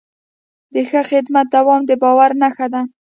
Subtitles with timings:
[0.73, 2.81] د ښه خدمت دوام د باور نښه ده.